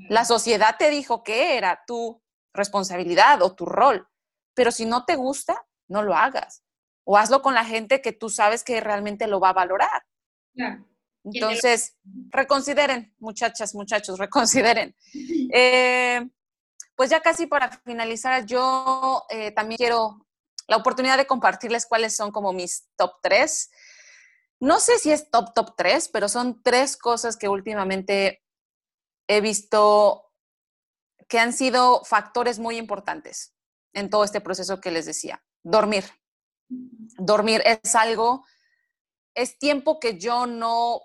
[0.10, 2.22] La sociedad te dijo que era tu
[2.60, 4.08] responsabilidad o tu rol.
[4.54, 6.63] Pero si no te gusta, no lo hagas.
[7.04, 10.06] O hazlo con la gente que tú sabes que realmente lo va a valorar.
[11.24, 11.98] Entonces,
[12.30, 14.95] reconsideren, muchachas, muchachos, reconsideren.
[15.52, 16.30] Eh,
[16.95, 20.28] pues ya casi para finalizar, yo eh, también quiero
[20.67, 23.72] la oportunidad de compartirles cuáles son como mis top tres.
[24.60, 28.43] No sé si es top, top tres, pero son tres cosas que últimamente
[29.28, 30.29] he visto
[31.30, 33.54] que han sido factores muy importantes
[33.94, 35.42] en todo este proceso que les decía.
[35.63, 36.04] Dormir.
[36.68, 38.46] Dormir es algo,
[39.36, 41.00] es tiempo que yo no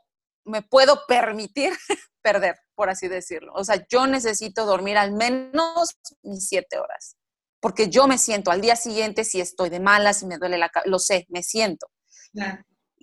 [0.44, 1.72] me puedo permitir
[2.22, 3.52] perder, por así decirlo.
[3.54, 5.90] O sea, yo necesito dormir al menos
[6.22, 7.16] mis siete horas,
[7.60, 10.70] porque yo me siento al día siguiente si estoy de malas, si me duele la
[10.70, 11.86] cabeza, lo sé, me siento.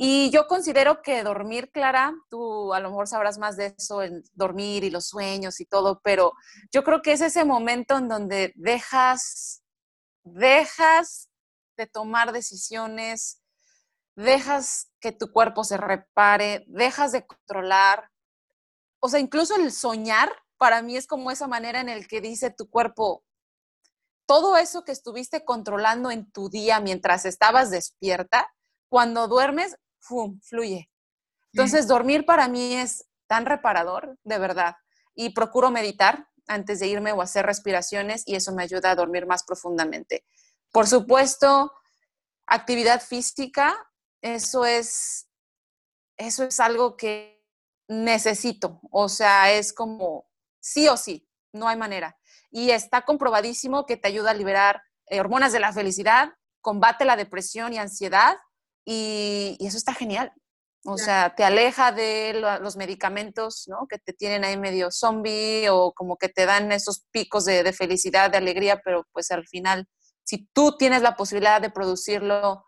[0.03, 4.23] Y yo considero que dormir, Clara, tú a lo mejor sabrás más de eso, el
[4.33, 6.33] dormir y los sueños y todo, pero
[6.71, 9.61] yo creo que es ese momento en donde dejas,
[10.23, 11.29] dejas
[11.77, 13.43] de tomar decisiones,
[14.15, 18.09] dejas que tu cuerpo se repare, dejas de controlar.
[19.01, 22.49] O sea, incluso el soñar para mí es como esa manera en el que dice
[22.49, 23.23] tu cuerpo,
[24.25, 28.51] todo eso que estuviste controlando en tu día mientras estabas despierta,
[28.89, 30.89] cuando duermes, ¡fum!, fluye.
[31.53, 34.75] Entonces, dormir para mí es tan reparador, de verdad.
[35.15, 39.25] Y procuro meditar antes de irme o hacer respiraciones y eso me ayuda a dormir
[39.25, 40.25] más profundamente.
[40.71, 41.71] Por supuesto,
[42.45, 43.77] actividad física,
[44.21, 45.29] eso es,
[46.17, 47.43] eso es algo que
[47.87, 48.81] necesito.
[48.91, 52.17] O sea, es como sí o sí, no hay manera.
[52.49, 57.15] Y está comprobadísimo que te ayuda a liberar eh, hormonas de la felicidad, combate la
[57.15, 58.37] depresión y ansiedad,
[58.85, 60.33] y, eso está genial.
[60.83, 63.85] O sea, te aleja de los medicamentos, ¿no?
[63.87, 67.71] Que te tienen ahí medio zombie o como que te dan esos picos de, de
[67.71, 69.87] felicidad, de alegría, pero pues al final,
[70.23, 72.65] si tú tienes la posibilidad de producirlo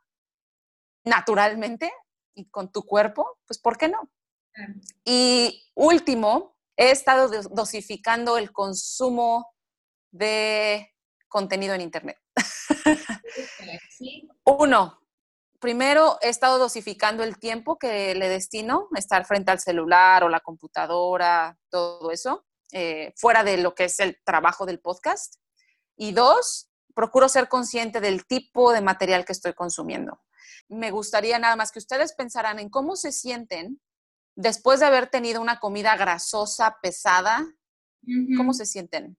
[1.04, 1.92] naturalmente
[2.36, 4.10] y con tu cuerpo, pues ¿por qué no?
[5.04, 9.54] Y último, he estado dosificando el consumo
[10.12, 10.94] de
[11.28, 12.18] contenido en Internet.
[14.46, 15.03] Uno,
[15.64, 20.42] primero he estado dosificando el tiempo que le destino, estar frente al celular o la
[20.42, 25.38] computadora, todo eso, eh, fuera de lo que es el trabajo del podcast.
[25.96, 30.20] Y dos, procuro ser consciente del tipo de material que estoy consumiendo
[30.68, 33.82] me gustaría nada más que ustedes pensaran en cómo se sienten
[34.36, 37.46] después de haber tenido una comida grasosa, pesada.
[38.36, 39.18] ¿Cómo se sienten?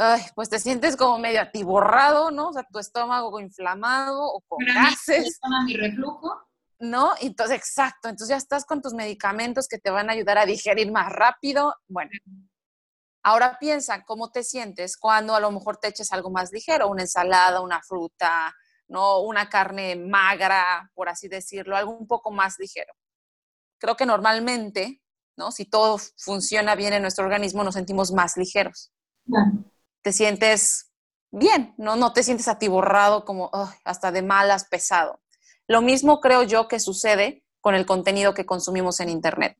[0.00, 2.50] Ay, pues te sientes como medio atiborrado, ¿no?
[2.50, 5.40] O sea, tu estómago inflamado o con gases.
[5.66, 6.40] mi reflujo.
[6.78, 7.14] ¿No?
[7.20, 8.08] Entonces, exacto.
[8.08, 11.74] Entonces ya estás con tus medicamentos que te van a ayudar a digerir más rápido.
[11.88, 12.12] Bueno,
[13.24, 17.02] ahora piensa cómo te sientes cuando a lo mejor te eches algo más ligero, una
[17.02, 18.54] ensalada, una fruta,
[18.86, 19.22] ¿no?
[19.22, 22.94] Una carne magra, por así decirlo, algo un poco más ligero.
[23.78, 25.02] Creo que normalmente,
[25.36, 25.50] ¿no?
[25.50, 28.92] Si todo funciona bien en nuestro organismo, nos sentimos más ligeros.
[30.08, 30.90] Te sientes
[31.30, 31.94] bien, ¿no?
[31.94, 33.50] No te sientes atiborrado como
[33.84, 35.20] hasta de malas, pesado.
[35.66, 39.58] Lo mismo creo yo que sucede con el contenido que consumimos en Internet.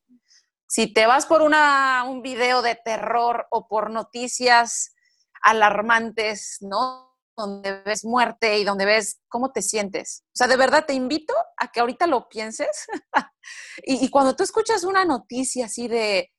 [0.67, 4.95] Si te vas por una, un video de terror o por noticias
[5.43, 7.15] alarmantes, ¿no?
[7.37, 10.25] donde ves muerte y donde ves cómo te sientes.
[10.29, 12.87] O sea, de verdad te invito a que ahorita lo pienses
[13.83, 16.33] y, cuando tú escuchas una noticia así de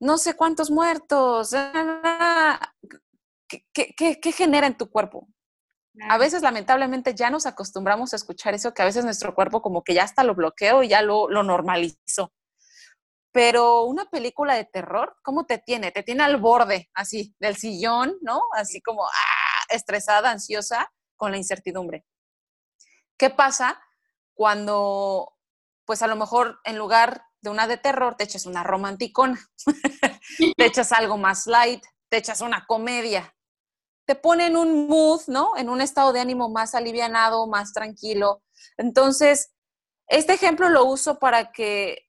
[0.00, 1.54] no sé cuántos muertos,
[3.72, 5.28] ¿qué, genera en tu cuerpo?
[6.08, 9.82] A veces, lamentablemente, ya nos acostumbramos a escuchar eso, que a veces nuestro cuerpo como
[9.82, 12.32] que ya hasta lo bloqueó y ya lo, lo normalizó.
[13.32, 15.92] Pero una película de terror, ¿cómo te tiene?
[15.92, 18.42] Te tiene al borde, así, del sillón, ¿no?
[18.54, 19.64] Así como ¡ah!
[19.68, 22.04] estresada, ansiosa, con la incertidumbre.
[23.16, 23.80] ¿Qué pasa
[24.34, 25.36] cuando,
[25.84, 29.38] pues a lo mejor en lugar de una de terror, te echas una romanticona,
[30.56, 33.34] te echas algo más light, te echas una comedia,
[34.10, 35.56] te pone en un mood, ¿no?
[35.56, 38.42] En un estado de ánimo más alivianado, más tranquilo.
[38.76, 39.52] Entonces,
[40.08, 42.08] este ejemplo lo uso para que,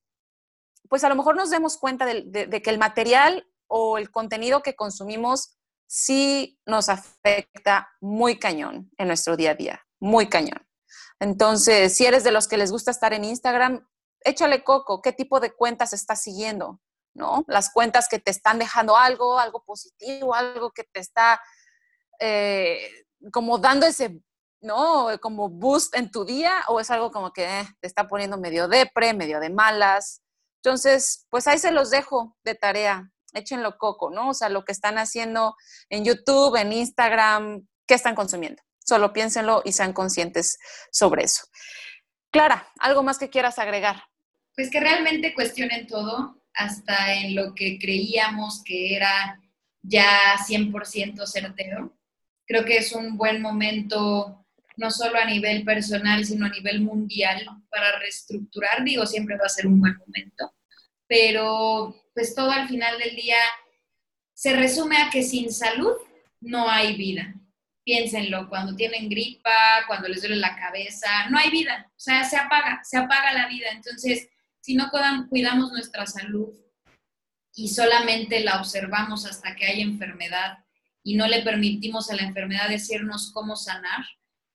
[0.89, 4.75] pues a lo mejor nos demos cuenta de, que el material o el contenido que
[4.75, 10.67] consumimos sí nos afecta muy cañón en nuestro día a día, muy cañón.
[11.19, 13.87] Entonces, si eres de los que les gusta estar en Instagram,
[14.21, 16.81] échale coco, qué tipo de cuentas estás siguiendo,
[17.13, 17.45] ¿no?
[17.45, 21.39] Las cuentas que te están dejando algo, algo positivo, algo que te está
[22.21, 22.89] eh,
[23.33, 24.21] como dando ese,
[24.61, 25.07] ¿no?
[25.19, 28.67] Como boost en tu día, o es algo como que eh, te está poniendo medio
[28.67, 30.21] depre, medio de malas.
[30.63, 34.29] Entonces, pues ahí se los dejo de tarea, échenlo coco, ¿no?
[34.29, 35.55] O sea, lo que están haciendo
[35.89, 38.61] en YouTube, en Instagram, ¿qué están consumiendo?
[38.77, 40.59] Solo piénsenlo y sean conscientes
[40.91, 41.43] sobre eso.
[42.31, 44.03] Clara, ¿algo más que quieras agregar?
[44.55, 49.39] Pues que realmente cuestionen todo, hasta en lo que creíamos que era
[49.81, 51.97] ya 100% certero.
[52.51, 54.45] Creo que es un buen momento,
[54.75, 58.83] no solo a nivel personal, sino a nivel mundial, para reestructurar.
[58.83, 60.53] Digo, siempre va a ser un buen momento,
[61.07, 63.37] pero pues todo al final del día
[64.33, 65.93] se resume a que sin salud
[66.41, 67.33] no hay vida.
[67.85, 72.35] Piénsenlo, cuando tienen gripa, cuando les duele la cabeza, no hay vida, o sea, se
[72.35, 73.67] apaga, se apaga la vida.
[73.71, 74.27] Entonces,
[74.59, 74.91] si no
[75.29, 76.49] cuidamos nuestra salud
[77.55, 80.65] y solamente la observamos hasta que hay enfermedad
[81.03, 84.05] y no le permitimos a la enfermedad decirnos cómo sanar,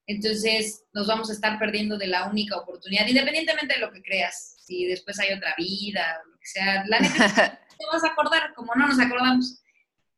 [0.07, 4.57] entonces nos vamos a estar perdiendo de la única oportunidad, independientemente de lo que creas,
[4.65, 8.55] si después hay otra vida o lo que sea, la neta te vas a acordar,
[8.55, 9.61] como no nos acordamos.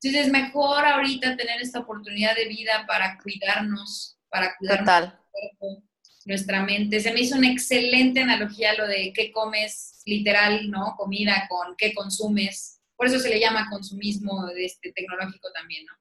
[0.00, 5.82] Entonces es mejor ahorita tener esta oportunidad de vida para cuidarnos, para cuidar nuestro cuerpo,
[6.24, 7.00] nuestra mente.
[7.00, 10.94] Se me hizo una excelente analogía lo de qué comes, literal, ¿no?
[10.96, 12.80] Comida con qué consumes.
[12.94, 15.92] Por eso se le llama consumismo este, tecnológico también, ¿no?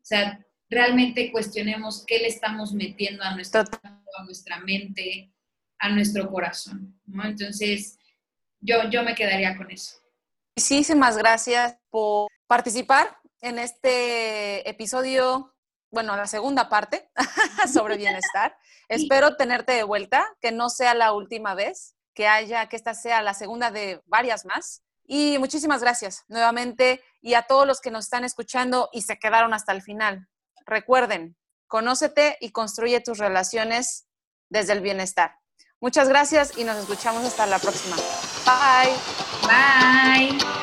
[0.00, 5.32] O sea, realmente cuestionemos qué le estamos metiendo a, nuestro, a nuestra mente,
[5.78, 7.24] a nuestro corazón, ¿no?
[7.24, 7.98] Entonces,
[8.60, 9.96] yo, yo me quedaría con eso.
[10.56, 15.54] Muchísimas gracias por participar en este episodio
[15.90, 17.10] bueno, la segunda parte
[17.72, 18.56] sobre bienestar.
[18.88, 23.22] Espero tenerte de vuelta, que no sea la última vez, que haya, que esta sea
[23.22, 24.82] la segunda de varias más.
[25.12, 29.52] Y muchísimas gracias nuevamente y a todos los que nos están escuchando y se quedaron
[29.52, 30.28] hasta el final.
[30.64, 31.36] Recuerden,
[31.66, 34.06] conócete y construye tus relaciones
[34.50, 35.34] desde el bienestar.
[35.80, 37.96] Muchas gracias y nos escuchamos hasta la próxima.
[38.46, 38.94] Bye.
[39.48, 40.59] Bye.